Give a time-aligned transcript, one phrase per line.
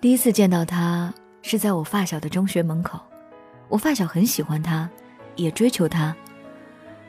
[0.00, 1.12] 第一次见到他
[1.42, 2.98] 是在我发小的中学门口，
[3.68, 4.88] 我发小很喜欢他，
[5.36, 6.16] 也追求他，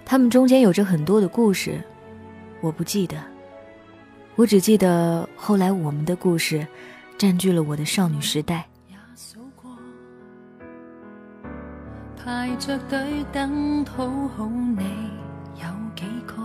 [0.03, 1.81] 他们中间有着很多的故事，
[2.59, 3.17] 我不记得，
[4.35, 6.67] 我只记得后来我们的故事
[7.17, 8.67] 占据了我的少女时代。
[12.17, 14.05] 排着队等讨
[14.37, 14.83] 好你
[15.55, 15.65] 有
[15.95, 16.40] 几个，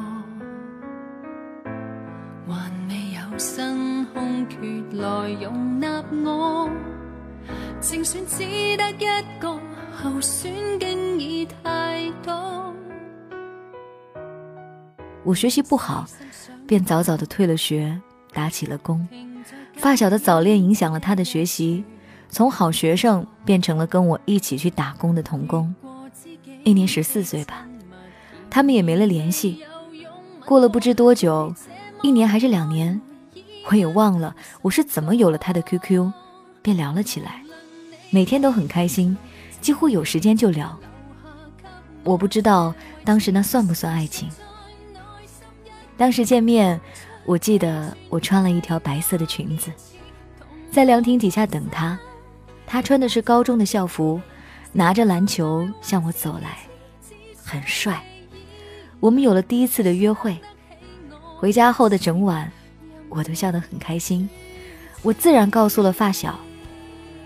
[6.25, 6.71] 我。
[7.81, 9.07] 正选只得一
[9.39, 9.61] 个
[9.95, 12.73] 候选，竟已太多。
[15.23, 16.07] 我学习不好，
[16.67, 18.01] 便早早的退了学，
[18.33, 19.07] 打起了工。
[19.75, 21.85] 发小的早恋影响了他的学习。
[22.29, 25.73] 从好学生变成了跟我一起去打工的童工，
[26.65, 27.69] 一年十四岁吧，
[28.51, 29.63] 他们也没了联系。
[30.45, 31.55] 过了不知多久，
[32.03, 33.01] 一年还是两年，
[33.69, 36.11] 我也忘了我是怎么有了他的 QQ，
[36.63, 37.43] 便聊了起来，
[38.11, 39.17] 每天都很开心，
[39.61, 40.79] 几乎有时间就聊。
[42.05, 42.73] 我不知道
[43.05, 44.29] 当时那算不算爱情。
[45.97, 46.81] 当时见面，
[47.25, 49.73] 我记得我穿了一条白色的裙子，
[50.71, 51.99] 在凉亭底下等他。
[52.67, 54.21] 他穿的是高中的校服，
[54.73, 56.59] 拿着篮球向我走来，
[57.43, 58.01] 很帅。
[59.01, 60.37] 我们有了第一次的约会，
[61.39, 62.51] 回家后的整晚，
[63.09, 64.29] 我都笑得很开心。
[65.03, 66.39] 我自然告诉了发小，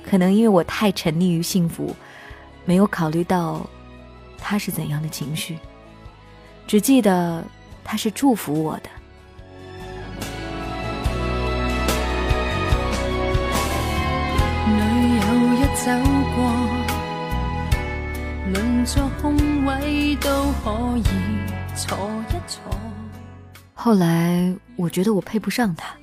[0.03, 1.95] 可能因为我太沉溺于幸福，
[2.64, 3.69] 没有考虑到
[4.39, 5.59] 他是怎样的情绪，
[6.67, 7.45] 只记得
[7.83, 8.91] 他是祝福我的。
[15.83, 15.91] 走
[16.37, 16.42] 过，
[18.53, 20.28] 轮作空位都
[20.62, 21.05] 可以
[21.75, 21.97] 坐
[22.28, 22.89] 一坐。
[23.83, 25.97] 后来我觉得我配不上他，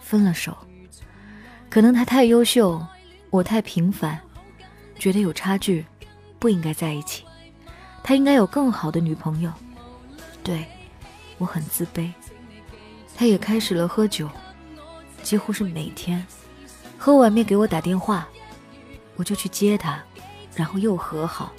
[0.00, 0.56] 分了手。
[1.68, 2.80] 可能他太优秀，
[3.30, 4.16] 我太平凡，
[4.96, 5.84] 觉得有差距，
[6.38, 7.24] 不应该在一起。
[8.04, 9.52] 他应该有更好的女朋友。
[10.44, 10.64] 对，
[11.38, 12.08] 我很自卑。
[13.16, 14.30] 他也开始了喝酒，
[15.20, 16.24] 几乎是每天，
[16.96, 18.28] 喝完面给我打电话。
[19.16, 20.00] 我就去接他，
[20.54, 21.52] 然后又和好，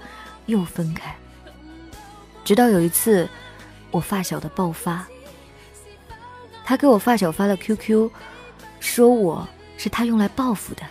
[0.45, 1.13] 又分开。
[2.45, 3.27] 直到有一次，
[3.91, 5.05] 我发小的爆发，
[6.63, 8.09] 他给我发小发了 QQ，
[8.79, 10.83] 说我是他用来报复的，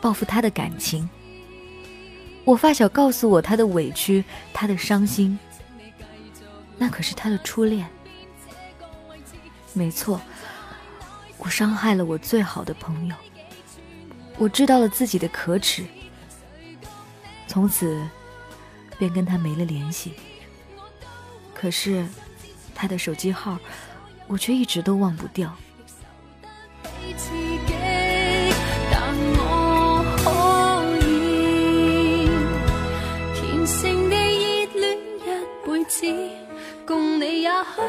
[0.00, 1.08] 报复他的感情。
[2.44, 5.38] 我发小告诉我他的委屈，他的伤心，
[6.78, 7.86] 那可是他的初恋。
[9.72, 10.20] 没错，
[11.38, 13.14] 我伤害了我最好的朋友。
[14.38, 15.84] 我知道了自己的可耻，
[17.46, 18.00] 从此
[18.98, 20.14] 便跟他没了联系。
[21.54, 22.06] 可是
[22.74, 23.58] 他的手机号，
[24.26, 25.54] 我却一直都忘不掉。
[36.86, 37.82] 共你也许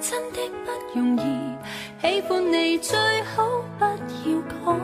[0.00, 1.20] 真的不容易，
[2.00, 3.44] 喜欢你最好
[3.78, 3.94] 不要
[4.64, 4.80] 讲，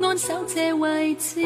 [0.00, 1.40] 安守这位置。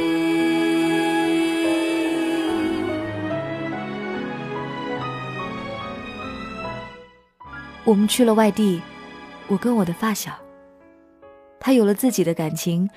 [7.84, 8.80] 我们去了外地，
[9.52, 10.32] 我跟我的发小，
[11.60, 12.88] 他有了自己的感情，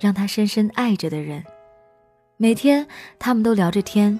[0.00, 1.44] 让他深深爱着的人。
[2.36, 2.88] 每天
[3.20, 4.18] 他们都聊着天，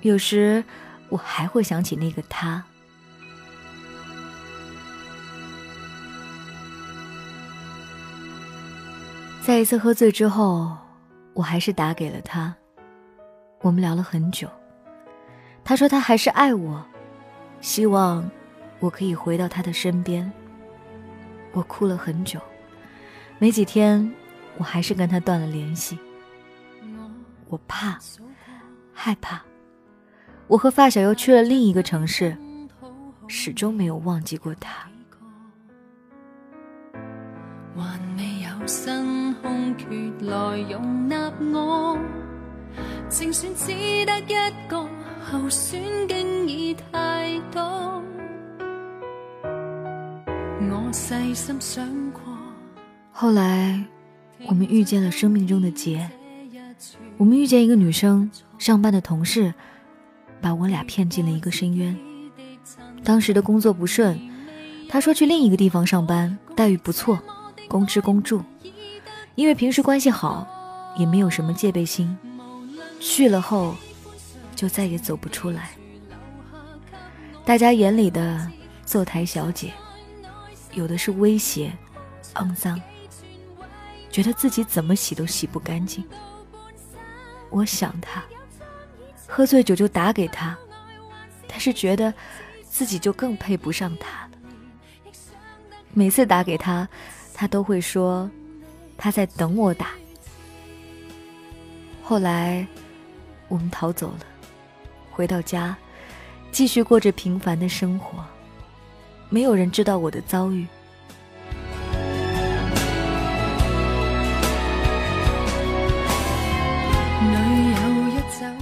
[0.00, 0.64] 有时
[1.08, 2.64] 我还会想起那个他。
[9.40, 10.76] 在一次喝醉之后，
[11.32, 12.52] 我还是打给了他。
[13.60, 14.48] 我们聊了很久，
[15.62, 16.84] 他说他还是爱我，
[17.60, 18.28] 希望
[18.80, 20.28] 我可以回到他的身边。
[21.52, 22.40] 我哭了很久，
[23.38, 24.12] 没几天，
[24.56, 25.98] 我还是跟他断了联系。
[27.48, 27.98] 我怕，
[28.92, 29.42] 害怕。
[30.46, 32.36] 我和发小又去了另一个城市，
[33.26, 34.88] 始终没有忘记过他。
[37.74, 37.82] 我，
[50.70, 52.22] 我细心想过。
[53.12, 53.82] 后来，
[54.46, 56.08] 我们遇见了生命中的劫。
[57.16, 59.52] 我们遇见一个女生，上班的同事，
[60.40, 61.96] 把我俩骗进了一个深渊。
[63.02, 64.18] 当时的工作不顺，
[64.88, 67.18] 她说去另一个地方上班，待遇不错，
[67.68, 68.42] 公吃公住。
[69.34, 70.46] 因为平时关系好，
[70.96, 72.16] 也没有什么戒备心，
[73.00, 73.74] 去了后
[74.54, 75.70] 就再也走不出来。
[77.44, 78.48] 大家眼里的
[78.84, 79.72] 坐台小姐，
[80.72, 81.72] 有的是威胁、
[82.34, 82.80] 肮脏，
[84.10, 86.04] 觉得自己怎么洗都洗不干净。
[87.50, 88.22] 我想他，
[89.26, 90.56] 喝醉酒就打给他，
[91.48, 92.12] 但是觉得
[92.62, 94.30] 自己就更配不上他了。
[95.94, 96.86] 每次打给他，
[97.34, 98.30] 他都会说
[98.96, 99.88] 他在等我打。
[102.02, 102.66] 后来
[103.48, 104.20] 我们逃走了，
[105.10, 105.76] 回到家，
[106.52, 108.24] 继续过着平凡的生活，
[109.30, 110.66] 没有人知道我的遭遇。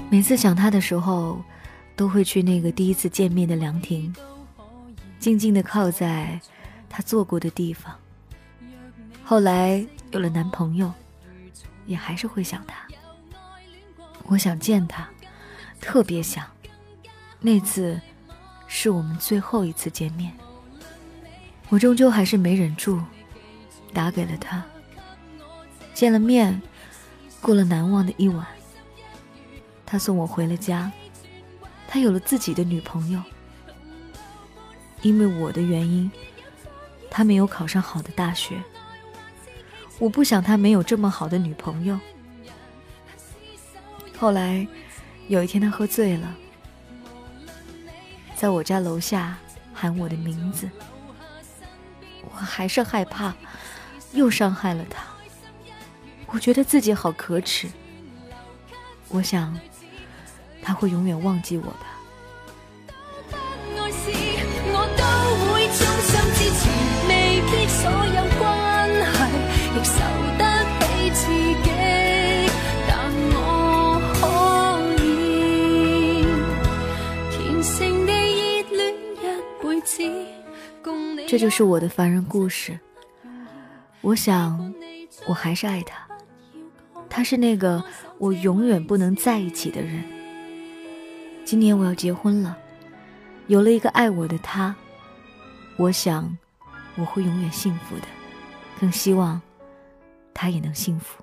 [0.08, 1.42] 每次想他的时候，
[1.94, 4.14] 都会去那个第一次见面的凉亭，
[5.18, 6.40] 静静的靠在
[6.88, 7.94] 他坐过的地方。
[9.22, 10.90] 后来有了男朋友，
[11.86, 12.76] 也还是会想他。
[14.24, 15.06] 我想见他，
[15.80, 16.44] 特别想。
[17.38, 18.00] 那次
[18.66, 20.32] 是我们最后一次见面，
[21.68, 23.00] 我终究还是没忍住，
[23.92, 24.62] 打给了他。
[25.92, 26.62] 见了面，
[27.40, 28.46] 过了难忘的一晚。
[29.84, 30.90] 他送我回了家，
[31.88, 33.20] 他有了自己的女朋友。
[35.02, 36.10] 因为我的原因，
[37.10, 38.62] 他没有考上好的大学。
[39.98, 41.98] 我不想他没有这么好的女朋友。
[44.18, 44.66] 后来，
[45.28, 46.34] 有一天他喝醉了，
[48.34, 49.36] 在我家楼下
[49.72, 50.68] 喊我的名字。
[52.30, 53.34] 我还是害怕，
[54.12, 55.02] 又伤害了他。
[56.26, 57.68] 我觉得自己好可耻。
[59.08, 59.58] 我想。
[60.62, 61.85] 他会永远忘记我的。
[81.36, 82.80] 这就是我的凡人故事。
[84.00, 84.72] 我想，
[85.26, 86.08] 我还是爱他。
[87.10, 87.84] 他是那个
[88.16, 90.02] 我永远不能在一起的人。
[91.44, 92.56] 今年我要结婚了，
[93.48, 94.74] 有了一个爱我的他，
[95.76, 96.34] 我想
[96.94, 98.06] 我会永远幸福的，
[98.80, 99.38] 更希望
[100.32, 101.22] 他也能幸福。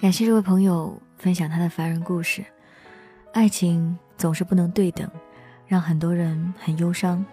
[0.00, 2.44] 感谢这位朋友分享他的凡人故事。
[3.32, 5.10] 爱情总是不能对等，
[5.66, 7.24] 让很多人很忧伤。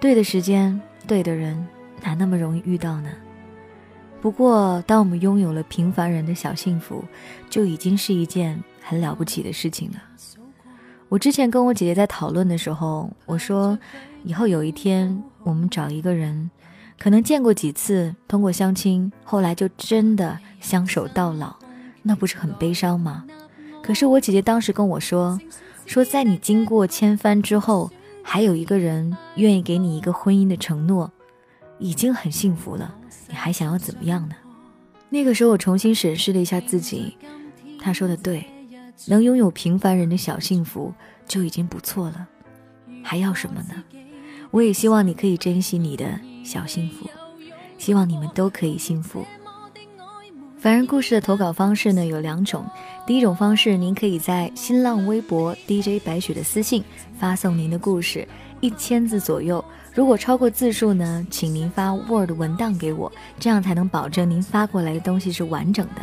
[0.00, 1.62] 对的时间，对的人，
[2.02, 3.10] 哪那么容易遇到呢？
[4.22, 7.04] 不过，当我们拥有了平凡人的小幸福，
[7.50, 10.02] 就已经是一件很了不起的事情了。
[11.10, 13.78] 我之前跟我姐姐在讨论的时候，我说，
[14.24, 16.50] 以后有一天我们找一个人，
[16.98, 21.54] 可能见过几次，通过相亲，后来就真的相守到老，
[22.08, 23.26] 那不是很悲伤吗？
[23.82, 25.38] 可是我姐姐当时跟我说，
[25.84, 27.90] 说在你经过千帆之后，
[28.22, 31.12] 还有一个人愿意给你一个婚姻的承诺，
[31.78, 32.94] 已经很幸福了。
[33.28, 34.34] 你还想要怎么样呢？
[35.10, 37.14] 那个时候我重新审视了一下自己，
[37.78, 38.46] 她说的对，
[39.06, 40.94] 能拥有平凡人的小幸福
[41.26, 42.26] 就已经不错了，
[43.04, 43.84] 还要什么呢？
[44.50, 47.06] 我也希望你可以珍惜你的小幸福，
[47.76, 49.26] 希望你们都可以幸福。
[50.60, 52.66] 凡人故事的投稿方式呢有两种，
[53.06, 56.82] 第一种方式，您可以在新浪微博 DJ 白雪的私信
[57.16, 58.26] 发送您的故事，
[58.60, 59.64] 一千字左右。
[59.94, 66.02] 如果超过字数呢，请您发 Word 文档给我，这样才能保证您发过来的东西是完整的。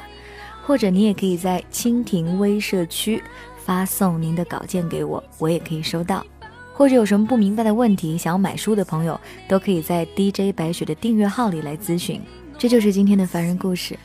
[0.64, 3.22] 或者你也可以在蜻蜓微社区
[3.58, 6.26] 发送您的稿件给我，我也可以收到。
[6.74, 12.22] 或者有什么不明白的问题，想要买书的朋友，都可以在 DJ 白雪的订阅号里来咨询。
[12.58, 14.00] 这就是今天的凡人故事。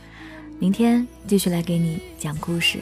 [0.61, 2.79] 明天继续来给你讲故事。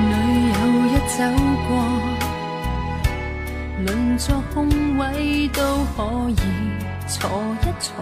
[0.00, 0.10] 女
[0.48, 0.54] 友
[0.86, 1.22] 一走
[1.68, 1.70] 过，
[3.84, 5.60] 邻座空位都
[5.94, 6.36] 可以
[7.06, 7.28] 坐
[7.60, 7.92] 一坐。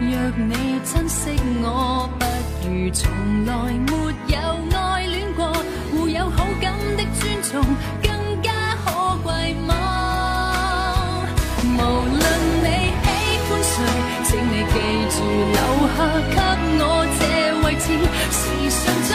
[0.00, 2.24] 若你珍惜我，不
[2.68, 3.10] 如从
[3.44, 3.52] 来
[3.88, 3.90] 没
[4.28, 4.38] 有
[4.78, 5.52] 爱恋过。
[5.90, 7.60] 互有好感的尊重，
[8.00, 8.08] 更
[8.40, 8.52] 加
[8.84, 8.86] 可
[9.24, 11.26] 贵吗？
[11.64, 12.22] 无论
[12.62, 12.66] 你
[13.02, 13.06] 喜
[13.42, 13.74] 欢谁，
[14.22, 14.74] 请你记
[15.10, 15.16] 住
[15.50, 15.58] 留
[15.96, 15.98] 下
[16.30, 16.38] 给
[16.78, 16.82] 我
[17.18, 17.20] 这
[17.64, 17.86] 位置，
[18.30, 18.40] 时
[18.70, 19.10] 常在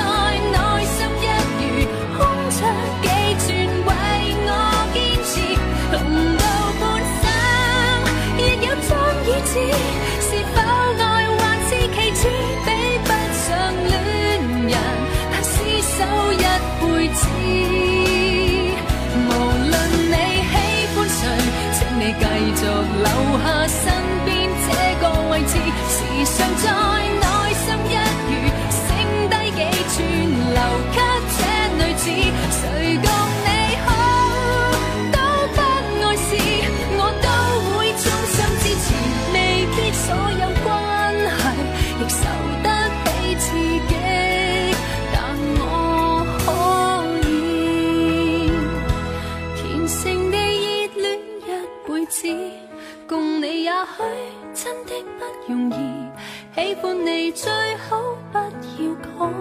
[0.52, 1.88] 内心一如
[2.18, 2.20] 空
[2.52, 2.60] 出
[3.02, 3.08] 几
[3.40, 3.48] 寸，
[3.88, 3.90] 为
[4.46, 4.52] 我
[4.94, 5.32] 坚持。
[5.94, 5.96] 同
[6.36, 6.44] 到
[6.82, 6.84] 半
[7.22, 7.24] 生，
[8.38, 8.92] 亦有朝
[9.24, 9.56] 与子。
[32.04, 32.10] 谁
[33.02, 33.08] 讲
[33.46, 33.48] 你
[33.86, 33.88] 好
[35.14, 35.18] 都
[35.54, 35.58] 不
[36.04, 36.28] 碍事，
[36.98, 37.28] 我都
[37.78, 38.86] 会衷心支持。
[39.34, 39.36] 未
[39.72, 40.06] 必所
[40.42, 40.68] 有关
[41.32, 41.34] 系
[42.00, 42.20] 亦受
[42.62, 42.68] 得
[43.06, 43.08] 起
[43.40, 43.46] 刺
[43.88, 43.92] 激，
[45.14, 45.16] 但
[45.60, 45.64] 我
[46.44, 46.46] 可
[47.30, 47.32] 以
[49.56, 51.04] 虔诚地热恋
[51.48, 51.50] 一
[51.88, 52.18] 辈子，
[53.08, 53.98] 共你也许
[54.54, 55.22] 真的不
[55.54, 55.74] 容易。
[56.54, 57.90] 喜欢你最好
[58.34, 58.44] 不要
[59.18, 59.34] 讲。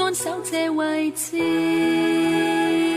[0.00, 2.89] 安守这位置。